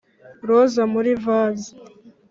[0.47, 1.71] roza muri vase